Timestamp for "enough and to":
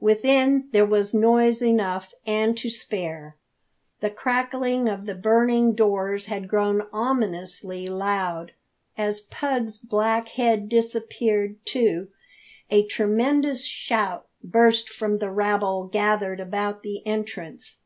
1.62-2.68